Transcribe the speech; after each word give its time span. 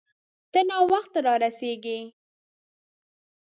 ته 0.51 0.59
ناوخته 0.69 1.19
را 1.25 1.33
رسیږې 1.43 1.99